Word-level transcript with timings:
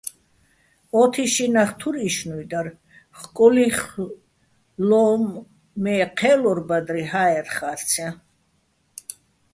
ო 0.99 1.03
თიშიჼ 1.11 1.45
ნახ 1.53 1.69
თურ 1.79 1.95
იშშნუჲ 2.07 2.43
დარ, 2.51 2.67
ხკოლი́ხ 3.19 3.79
ლო́უმო̆ 4.87 5.45
მე 5.81 5.93
ჴე́ლორ 6.17 6.59
ბადრი 6.67 7.03
ჰაერ 7.09 7.47
ხარცჲაჼ. 7.55 8.09